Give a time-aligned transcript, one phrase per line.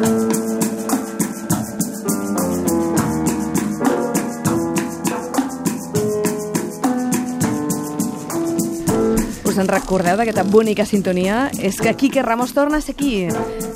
[0.00, 0.06] Us
[9.58, 11.50] en recordeu d'aquesta bonica sintonia?
[11.60, 13.28] És que Quique Ramos torna a ser aquí.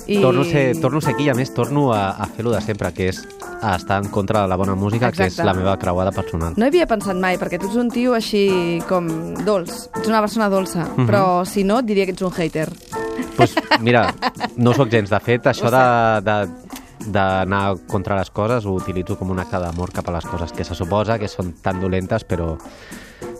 [0.06, 0.22] I...
[0.22, 2.60] Torno, a ser, torno a ser aquí i a més torno a, a fer-ho de
[2.64, 3.20] sempre, que és
[3.60, 5.36] a estar en contra de la bona música, Exacte.
[5.36, 6.54] que és la meva creuada personal.
[6.56, 9.92] No hi havia pensat mai, perquè tu ets un tio així com dolç.
[9.92, 11.06] Ets una persona dolça, mm -hmm.
[11.06, 12.72] però si no, diria que ets un hater.
[13.36, 14.08] Pues mira,
[14.56, 15.10] no sóc gens.
[15.10, 15.84] De fet, això de,
[16.24, 16.38] de
[17.04, 20.64] d'anar contra les coses ho utilitzo com un acte d'amor cap a les coses que
[20.64, 22.54] se suposa que són tan dolentes però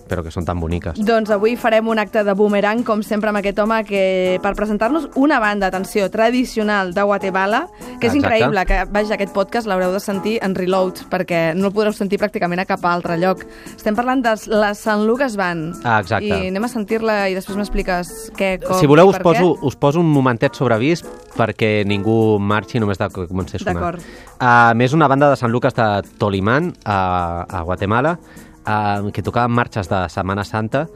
[0.09, 0.99] però que són tan boniques.
[1.01, 5.09] Doncs avui farem un acte de boomerang, com sempre, amb aquest home, que per presentar-nos
[5.21, 7.67] una banda, atenció, tradicional de Guatemala,
[8.01, 8.19] que és Exacte.
[8.19, 12.21] increïble, que, vaja, aquest podcast l'haureu de sentir en reload, perquè no el podreu sentir
[12.21, 13.45] pràcticament a cap altre lloc.
[13.75, 15.81] Estem parlant de la Sant Lucas Band.
[15.85, 16.29] Ah, exacte.
[16.29, 20.01] I anem a sentir-la i després m'expliques què, com Si voleu, us poso, us poso
[20.01, 23.75] un momentet sobre avís perquè ningú marxi només de que comenci a sonar.
[23.75, 24.09] D'acord.
[24.39, 25.87] Uh, més una banda de Sant Lucas de
[26.19, 28.19] Tolimán, a, a Guatemala,
[28.67, 30.87] eh, que tocaven marxes de Setmana Santa,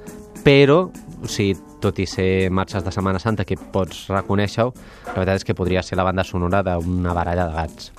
[0.44, 0.88] però,
[1.22, 4.72] o sigui, tot i ser marxes de Setmana Santa que pots reconèixer-ho,
[5.06, 7.92] la veritat és que podria ser la banda sonora d'una baralla de gats.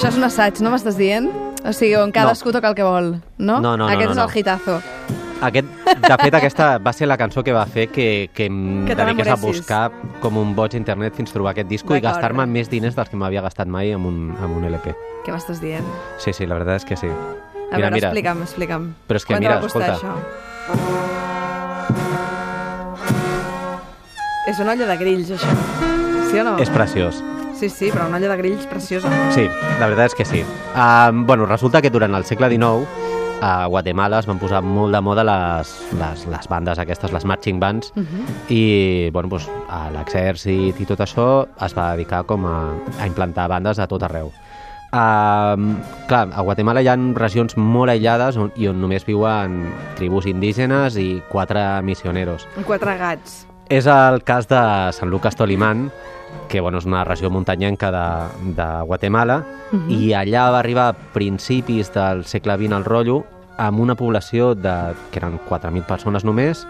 [0.00, 1.49] Això és un assaig, no m'estàs dient?
[1.70, 2.58] O sigui, on cadascú no.
[2.58, 3.60] toca el que vol, no?
[3.62, 4.24] No, no, Aquest no, és no.
[4.26, 4.80] el hitazo.
[5.40, 5.68] Aquest,
[6.02, 9.30] de fet, aquesta va ser la cançó que va fer que, que em Que dediqués
[9.32, 9.84] a buscar
[10.20, 13.16] com un boig a internet fins trobar aquest disco i gastar-me més diners dels que
[13.16, 14.92] m'havia gastat mai amb un, amb un LP.
[15.24, 15.86] Què m'estàs dient?
[16.18, 17.08] Sí, sí, la veritat és que sí.
[17.70, 18.90] A veure, explica'm, explica'm.
[19.06, 19.94] Però és que Quant mira, escolta.
[19.94, 21.20] això?
[24.50, 25.52] És una olla de grills, això.
[26.30, 26.58] Sí o no?
[26.58, 27.22] És preciós.
[27.60, 29.10] Sí, sí, però una olla de grills preciosa.
[29.34, 29.44] Sí,
[29.78, 30.40] la veritat és que sí.
[30.72, 32.88] Uh, bueno, resulta que durant el segle XIX
[33.42, 37.60] a Guatemala es van posar molt de moda les, les, les bandes aquestes, les marching
[37.60, 38.24] bands, Uh -huh.
[38.48, 39.48] i bueno, doncs,
[39.92, 44.32] l'exèrcit i tot això es va dedicar com a, a implantar bandes a tot arreu.
[44.92, 45.76] Uh,
[46.08, 50.96] clar, a Guatemala hi ha regions molt aïllades on, i on només viuen tribus indígenes
[50.96, 52.48] i quatre missioneros.
[52.66, 53.46] Quatre gats.
[53.70, 54.60] És el cas de
[54.96, 55.90] Sant Lucas Tolimán,
[56.50, 59.90] que bueno, és una regió muntanyenca de, de Guatemala, Mhm.
[59.90, 63.20] i allà va arribar a principis del segle XX al rotllo
[63.56, 66.66] amb una població de, que eren 4.000 persones només,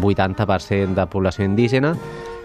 [0.00, 1.94] 80% de població indígena,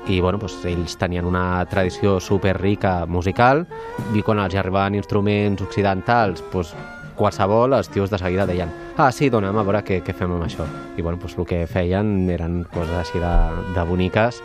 [0.07, 3.65] i bueno, doncs, ells tenien una tradició super rica musical
[4.13, 6.75] i quan els arribaven instruments occidentals doncs,
[7.17, 10.47] qualsevol, els tios de seguida deien ah, sí, dona'm a veure què, què fem amb
[10.47, 13.35] això i bueno, doncs, el que feien eren coses així de,
[13.75, 14.41] de boniques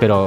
[0.00, 0.26] però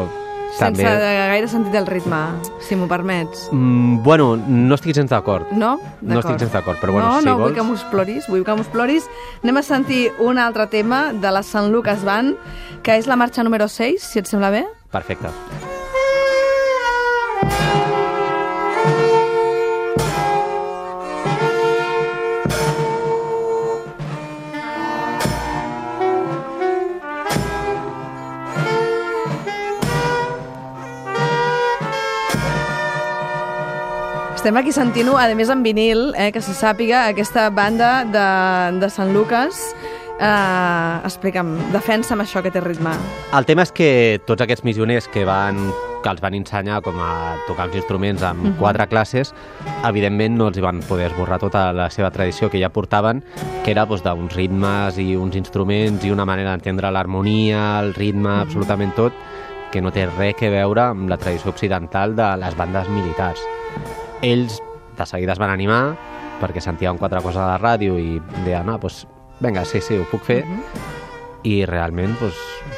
[0.56, 1.12] Sense també...
[1.28, 2.18] gaire sentit del ritme,
[2.64, 3.48] si m'ho permets.
[3.52, 5.52] Mm, bueno, no estic gens d'acord.
[5.52, 5.76] No?
[6.02, 7.52] No estic gens d'acord, però bueno, no, si no, vols...
[7.52, 9.10] vull que m'ho ploris, vull que m'ho ploris.
[9.44, 12.38] Anem a sentir un altre tema de la Sant Lucas Band,
[12.82, 14.64] que és la marxa número 6, si et sembla bé.
[14.94, 15.34] Perfecte.
[34.48, 38.88] Estem aquí sentint-ho, a més en vinil, eh, que se sàpiga, aquesta banda de, de
[38.88, 39.58] Sant Lucas.
[40.24, 42.94] Uh, explica'm, defensa'm això que té ritme.
[43.36, 43.90] El tema és que
[44.24, 45.60] tots aquests missioners que van
[46.00, 48.56] que els van ensenyar com a tocar els instruments amb Mhm.
[48.62, 49.34] quatre classes,
[49.84, 53.26] evidentment no els van poder esborrar tota la seva tradició que ja portaven,
[53.66, 58.30] que era doncs, d'uns ritmes i uns instruments i una manera d'entendre l'harmonia, el ritme,
[58.30, 58.42] Mhm.
[58.48, 59.12] absolutament tot,
[59.74, 63.42] que no té res que veure amb la tradició occidental de les bandes militars.
[64.22, 64.62] Ells
[64.98, 65.96] de seguida es van animar
[66.42, 69.06] perquè sentien quatre coses a la ràdio i deien, ah, doncs,
[69.42, 70.44] vinga, sí, sí, ho puc fer.
[70.46, 70.64] Mhm.
[71.44, 72.36] I realment, doncs,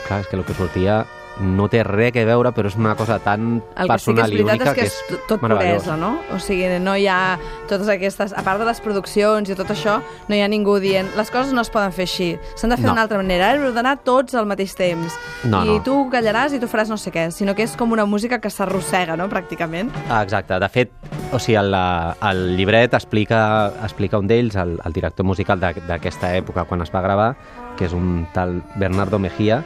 [0.07, 1.05] clar, és que el que sortia
[1.39, 4.33] no té res que veure, però és una cosa tan El que sí que personal
[4.33, 4.95] és i única és que és
[5.29, 6.19] tot- puresa, no?
[6.35, 7.39] O sigui, no hi ha
[7.69, 8.33] totes aquestes...
[8.35, 11.53] A part de les produccions i tot això, no hi ha ningú dient les coses
[11.55, 12.91] no es poden fer així, s'han de fer No.
[12.91, 15.15] d'una altra manera, heu d'anar tots al mateix temps.
[15.45, 15.83] No, I no.
[15.83, 18.49] tu callaràs i tu faràs no sé què, sinó que és com una música que
[18.51, 19.89] s'arrossega, no?, pràcticament.
[20.09, 20.59] Ah, exacte.
[20.59, 20.91] De fet,
[21.31, 26.65] o sigui, el, el llibret explica, explica un d'ells, el, el director musical d'aquesta època
[26.69, 27.29] quan es va gravar,
[27.77, 29.61] que és un tal Bernardo Mejía,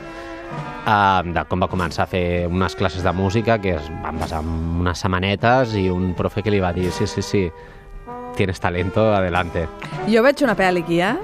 [0.88, 4.44] eh, de com va començar a fer unes classes de música que es van basar
[4.44, 7.46] en unes setmanetes i un profe que li va dir sí, sí, sí,
[8.36, 9.68] tienes talento, adelante.
[10.10, 11.16] Jo veig una pel·li aquí, eh?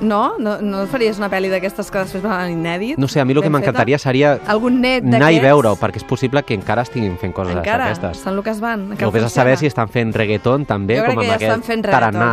[0.00, 0.34] No?
[0.38, 2.98] No, no faries una pel·li d'aquestes que després van inèdit?
[3.00, 6.06] No sé, a mi el que m'encantaria seria Algun net anar i veure-ho, perquè és
[6.08, 7.88] possible que encara estiguin fent coses Encara?
[7.88, 8.22] d'aquestes.
[8.24, 8.90] Sant Lucas Van?
[8.94, 12.32] O vés a saber si estan fent reggaeton també, com que amb ja aquest tarannà,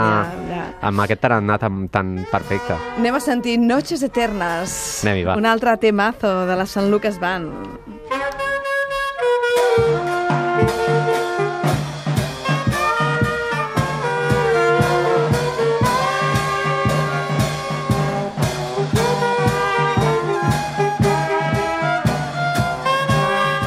[0.50, 0.66] ja, ja.
[0.90, 2.78] amb aquest tarannà tan, tan perfecte.
[2.98, 4.76] Anem a sentir Noches Eternes.
[5.06, 5.40] Anem-hi, va.
[5.40, 7.91] Un altre temazo de la Sant Lucas Band.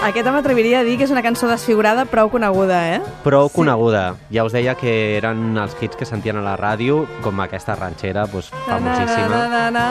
[0.04, 3.00] Aquesta m'atreviria a dir que és una cançó desfigurada prou coneguda, eh?
[3.24, 3.54] Prou Sí.
[3.56, 4.16] coneguda.
[4.30, 8.26] Ja us deia que eren els hits que sentien a la ràdio, com aquesta ranxera
[8.26, 9.28] doncs, famosíssima.
[9.28, 9.86] Na, na, na,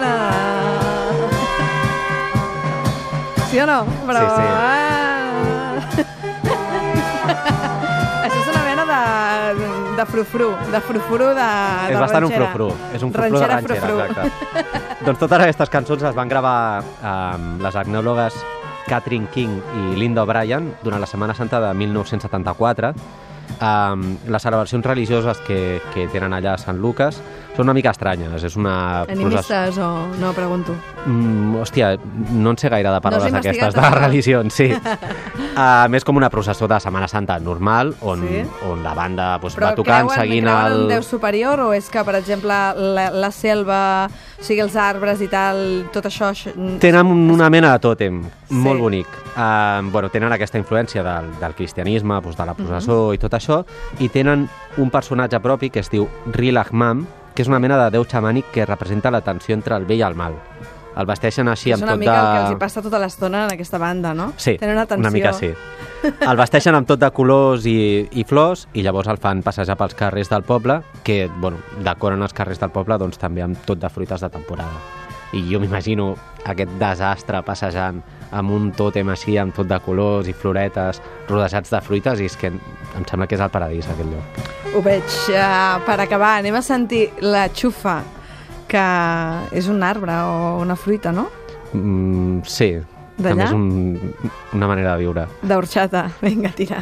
[0.00, 0.12] na, na.
[3.50, 3.84] Sí o no?
[4.08, 4.20] Però...
[4.20, 4.42] Sí, sí.
[4.48, 5.76] Ah.
[8.24, 9.00] Això és una mena de,
[10.00, 12.48] de frufru, de frufru de, de És bastant un ranxera.
[12.54, 14.00] frufru, és un frufru de ranxera, frufru.
[14.00, 15.04] exacte.
[15.04, 18.32] doncs totes aquestes cançons es van gravar amb les etnòlogues
[18.92, 22.92] Catherine King i Linda O'Brien durant la Setmana Santa de 1974.
[23.56, 27.22] Um, les celebracions religioses que, que tenen allà a Sant Lucas
[27.56, 28.42] són una mica estranyes.
[28.44, 29.02] És una.
[29.02, 29.88] Animistes o...
[30.20, 30.74] No, pregunto.
[31.06, 31.96] Mm, hòstia,
[32.32, 34.68] no en sé gaire de paraules No has investigat aquestes de religions, sí.
[35.56, 38.42] A més, com una processó de Setmana Santa normal, on, Sí.
[38.70, 40.82] on la banda doncs, Però va tocant creuen, seguint creuen el...
[40.82, 42.54] en Déu superior o és que, per exemple,
[42.96, 44.08] la, la selva,
[44.38, 46.30] o sigui, els arbres i tal, tot això...
[46.32, 48.22] això- Tenen una mena de tòtem,
[48.52, 48.54] Sí.
[48.60, 49.06] molt bonic.
[49.32, 53.14] Uh, bueno, tenen aquesta influència del, del cristianisme, doncs, de la processó Mhm.
[53.14, 53.64] i tot això,
[54.00, 54.46] i tenen
[54.76, 58.66] un personatge propi que es diu Rilachmam, que és una mena de déu xamànic que
[58.66, 60.36] representa la tensió entre el bé i el mal.
[60.92, 62.20] El vesteixen així és amb una tot mica de...
[62.20, 64.32] el que els hi passa tota l'estona en aquesta banda, no?
[64.36, 65.00] Sí, Tenen una tensió.
[65.00, 65.52] una mica sí.
[66.02, 69.94] El vesteixen amb tot de colors i, i flors i llavors el fan passejar pels
[69.96, 73.88] carrers del poble, que, bueno, decoren els carrers del poble doncs, també amb tot de
[73.88, 74.82] fruites de temporada.
[75.32, 76.10] I jo m'imagino
[76.44, 78.02] aquest desastre passejant
[78.36, 81.00] amb un tòtem així, amb tot de colors i floretes,
[81.30, 84.61] rodejats de fruites, i és que em sembla que és el paradís, aquest lloc.
[84.72, 85.04] Ho veig.
[85.28, 87.98] Uh, per acabar, anem a sentir la xufa,
[88.70, 88.84] que
[89.52, 91.26] és un arbre o una fruita, no?
[91.72, 92.70] Mm, sí,
[93.20, 93.98] també és un,
[94.56, 95.26] una manera de viure.
[95.44, 96.06] D'orxata.
[96.24, 96.80] Vinga, tira.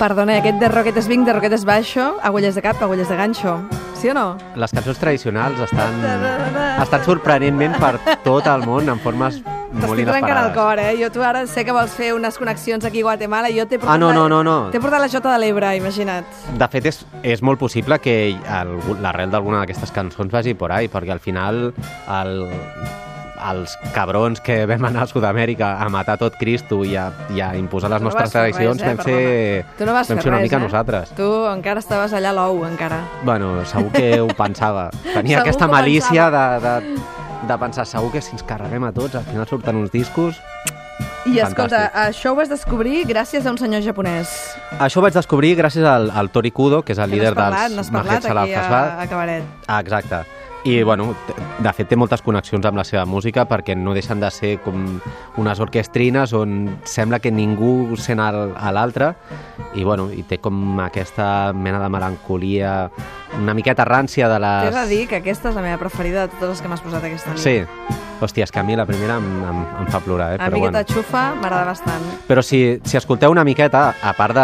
[0.00, 3.58] Perdona, aquest de roquetes vinc, de roquetes baixo, agulles de cap, agulles de ganxo.
[4.00, 4.38] Sí o no?
[4.56, 5.98] Les cançons tradicionals estan,
[6.80, 10.54] estan sorprenentment per tot el món en formes molt T'estic trencant el inesperades.
[10.56, 10.94] cor, eh?
[10.98, 13.78] Jo tu ara sé que vols fer unes connexions aquí a Guatemala i jo t'he
[13.78, 13.94] portat...
[13.94, 14.56] Ah, no, no, no, no.
[14.72, 16.24] T'he portat la Jota de l'Ebre, imagina't.
[16.58, 18.16] De fet, és, és molt possible que
[19.04, 21.68] l'arrel d'alguna d'aquestes cançons vagi por ahí, perquè al final
[22.08, 22.34] el,
[23.50, 27.52] els cabrons que vam anar a Sud-amèrica a matar tot Cristo i a, i a
[27.56, 30.18] imposar les Tu no nostres fer tradicions, res, eh, vam ser, Tu no vam ser
[30.18, 30.64] una res, mica eh?
[30.66, 31.14] nosaltres.
[31.16, 33.00] Tu encara estaves allà a l'ou, encara.
[33.24, 34.90] Bueno, segur que ho pensava.
[35.12, 36.74] Tenia Segur aquesta malícia de, de,
[37.48, 40.40] de pensar, segur que si ens carreguem a tots, al final surten uns discos...
[41.28, 41.96] I escolta, Fantàstic.
[42.08, 44.30] això ho vas descobrir gràcies a un senyor japonès.
[44.80, 47.68] Això ho vaig descobrir gràcies al, al Tori Kudo, que és el Que líder parlat,
[47.68, 49.44] dels n'has parlat aquí a, a Cabaret.
[49.68, 50.22] Ah, exacte.
[50.64, 51.14] I, bueno,
[51.58, 54.82] de fet té moltes connexions amb la seva música perquè no deixen de ser com
[55.40, 59.14] unes orquestrines on sembla que ningú sent a l'altre
[59.74, 62.74] i, bueno, i té com aquesta mena de melancolia,
[63.38, 64.68] una miqueta rància de les...
[64.68, 67.08] T'he de dir que aquesta és la meva preferida de totes les que m'has posat
[67.08, 67.40] aquesta nit.
[67.40, 67.98] Sí.
[68.20, 70.40] Hòstia, és que a mi la primera em, em, em fa plorar, eh?
[70.42, 70.82] A Però, mi bueno.
[70.84, 72.04] xufa m'agrada bastant.
[72.28, 74.36] Però si, si escolteu una miqueta, a part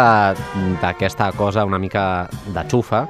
[0.81, 3.03] d'aquesta cosa una mica de xufa,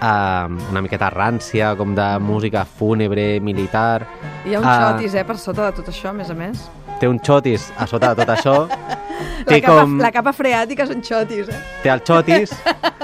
[0.00, 4.06] eh, una miqueta rància, com de música fúnebre, militar...
[4.46, 4.92] Hi ha un Ah.
[4.92, 6.68] xotis, eh, per sota de tot això, a més a més.
[7.00, 8.68] té un xotis a sota de tot això,
[9.46, 9.98] La té capa, com...
[10.00, 11.58] la capa freàtica és un xotis, eh?
[11.82, 12.54] té el xotis,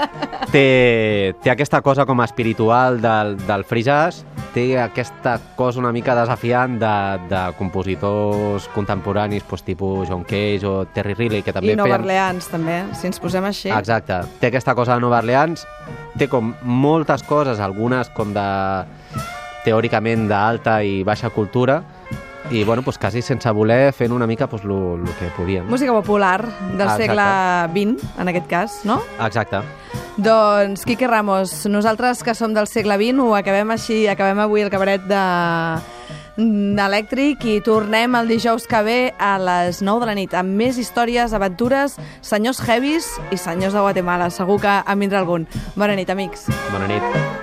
[0.53, 4.23] té, té aquesta cosa com espiritual del, del free jazz,
[4.53, 6.93] té aquesta cosa una mica desafiant de,
[7.29, 12.01] de compositors contemporanis, doncs, tipus John Cage o Terry Riley, que també I Nova feien...
[12.05, 13.71] Orleans, també, si ens posem així.
[13.73, 14.21] Exacte.
[14.39, 15.65] Té aquesta cosa de Nova Orleans,
[16.17, 18.47] té com moltes coses, algunes com de
[19.63, 21.81] teòricament d'alta i baixa cultura,
[22.51, 25.65] i bueno, doncs quasi sense voler fent una mica doncs, lo, lo que podíem.
[25.71, 26.41] Música popular
[26.77, 27.29] del Ah, segle
[27.73, 29.01] XX, en aquest cas, no?
[29.23, 29.61] Exacte.
[30.17, 34.69] Doncs, Quique Ramos, nosaltres que som del segle XX ho acabem així, acabem avui el
[34.69, 35.23] cabaret de
[36.33, 40.77] d'elèctric i tornem el dijous que ve a les 9 de la nit amb més
[40.81, 44.29] històries, aventures, senyors heavies i senyors de Guatemala.
[44.33, 45.47] Segur que en vindrà algun.
[45.75, 46.49] Bona nit, amics.
[46.71, 47.42] Bona nit.